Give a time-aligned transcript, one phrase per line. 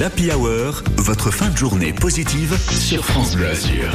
[0.00, 3.92] L'Happy Hour, votre fin de journée positive sur France Bleu Azur.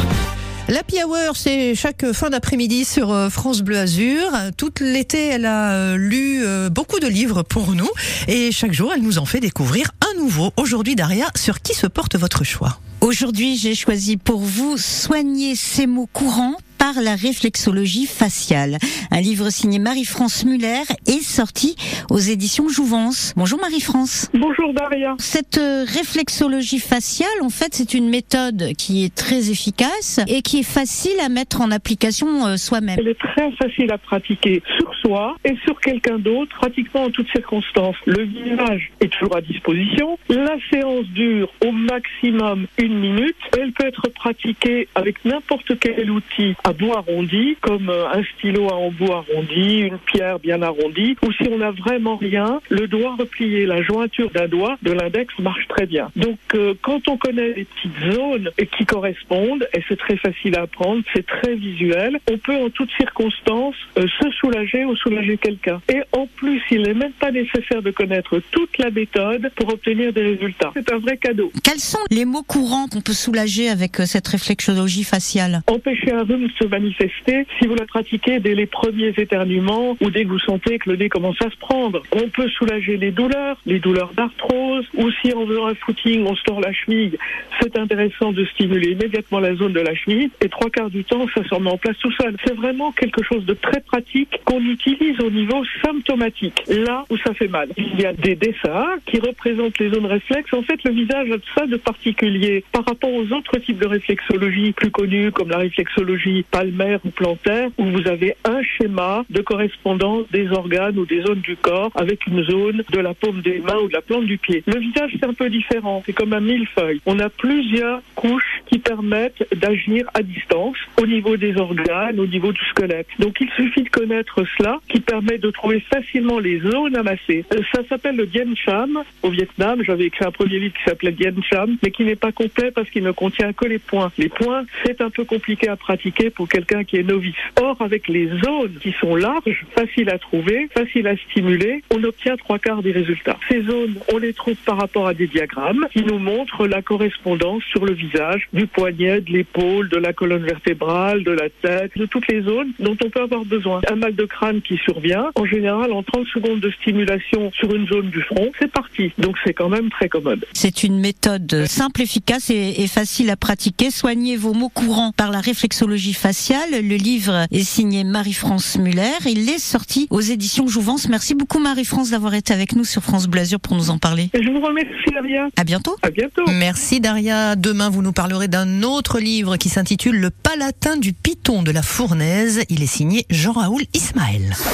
[0.69, 4.21] L'Happy Hour, c'est chaque fin d'après-midi sur euh, France Bleu Azur.
[4.55, 7.89] Toute l'été, elle a euh, lu euh, beaucoup de livres pour nous
[8.27, 10.51] et chaque jour, elle nous en fait découvrir un nouveau.
[10.57, 12.79] Aujourd'hui, Daria, sur qui se porte votre choix?
[13.01, 16.57] Aujourd'hui, j'ai choisi pour vous Soigner ces mots courants
[16.93, 18.77] par la réflexologie faciale.
[19.09, 21.75] Un livre signé Marie-France Muller est sorti
[22.11, 23.33] aux éditions Jouvence.
[23.35, 24.29] Bonjour Marie-France.
[24.35, 25.15] Bonjour Daria.
[25.17, 30.59] Cette euh, réflexologie faciale, en fait, c'est une méthode qui est très efficace et qui
[30.59, 32.99] est facile à mettre en application euh, soi-même.
[32.99, 34.61] Elle est très facile à pratiquer
[35.05, 37.95] soi et sur quelqu'un d'autre, pratiquement en toutes circonstances.
[38.05, 40.17] Le visage est toujours à disposition.
[40.29, 43.35] La séance dure au maximum une minute.
[43.57, 48.69] Elle peut être pratiquée avec n'importe quel outil à bout arrondi, comme euh, un stylo
[48.69, 53.15] à embout arrondi, une pierre bien arrondie, ou si on n'a vraiment rien, le doigt
[53.17, 56.09] replié, la jointure d'un doigt de l'index marche très bien.
[56.15, 60.63] Donc euh, quand on connaît les petites zones qui correspondent, et c'est très facile à
[60.63, 65.81] apprendre, c'est très visuel, on peut en toutes circonstances euh, se soulager ou soulager quelqu'un.
[65.89, 70.13] Et en plus, il n'est même pas nécessaire de connaître toute la méthode pour obtenir
[70.13, 70.71] des résultats.
[70.73, 71.51] C'est un vrai cadeau.
[71.63, 75.61] Quels sont les mots courants qu'on peut soulager avec cette réflexologie faciale?
[75.67, 80.23] Empêcher un rhume se manifester si vous la pratiquez dès les premiers éternuements ou dès
[80.23, 82.01] que vous sentez que le nez commence à se prendre.
[82.11, 86.35] On peut soulager les douleurs, les douleurs d'arthrose, ou si en faisant un footing, on
[86.35, 87.17] se tord la cheville,
[87.61, 91.25] c'est intéressant de stimuler immédiatement la zone de la cheville, et trois quarts du temps,
[91.33, 92.35] ça se remet en place tout seul.
[92.45, 94.84] C'est vraiment quelque chose de très pratique qu'on utilise
[95.23, 97.69] au niveau symptomatique, là où ça fait mal.
[97.77, 100.53] Il y a des dessins qui représentent les zones réflexes.
[100.53, 104.73] En fait, le visage a ça de particulier par rapport aux autres types de réflexologie
[104.73, 110.25] plus connus, comme la réflexologie palmaire ou plantaire, où vous avez un schéma de correspondance
[110.31, 113.79] des organes ou des zones du corps avec une zone de la paume des mains
[113.83, 114.63] ou de la plante du pied.
[114.67, 116.03] Le visage, c'est un peu différent.
[116.05, 117.01] C'est comme un millefeuille.
[117.05, 122.51] On a plusieurs couches qui permettent d'agir à distance au niveau des organes, au niveau
[122.51, 123.07] du squelette.
[123.19, 127.45] Donc il suffit de connaître cela qui permet de trouver facilement les zones amassées.
[127.53, 129.81] Euh, Ça s'appelle le Dien Cham au Vietnam.
[129.83, 132.89] J'avais écrit un premier livre qui s'appelait Dien Cham, mais qui n'est pas complet parce
[132.89, 134.11] qu'il ne contient que les points.
[134.17, 137.35] Les points, c'est un peu compliqué à pratiquer pour quelqu'un qui est novice.
[137.61, 142.37] Or, avec les zones qui sont larges, faciles à trouver, faciles à stimuler, on obtient
[142.37, 143.37] trois quarts des résultats.
[143.49, 147.63] Ces zones, on les trouve par rapport à des diagrammes qui nous montrent la correspondance
[147.63, 152.05] sur le visage du poignet, de l'épaule, de la colonne vertébrale, de la tête, de
[152.05, 153.81] toutes les zones dont on peut avoir besoin.
[153.91, 157.85] Un mal de crâne qui survient, en général, en 30 secondes de stimulation sur une
[157.87, 159.11] zone du front, c'est parti.
[159.17, 160.45] Donc c'est quand même très commode.
[160.53, 163.91] C'est une méthode simple, efficace et, et facile à pratiquer.
[163.91, 166.69] Soignez vos mots courants par la réflexologie faciale.
[166.71, 169.01] Le livre est signé Marie-France Muller.
[169.25, 171.09] Il est sorti aux éditions Jouvence.
[171.09, 174.29] Merci beaucoup Marie-France d'avoir été avec nous sur France Blasure pour nous en parler.
[174.33, 175.47] Et je vous remercie, Daria.
[175.57, 175.95] À bientôt.
[176.01, 176.43] À bientôt.
[176.47, 177.55] Merci Daria.
[177.55, 181.81] Demain, vous nous parlerez d'un autre livre qui s'intitule Le Palatin du Python de la
[181.81, 182.61] Fournaise.
[182.69, 184.55] Il est signé Jean-Raoul Ismaël.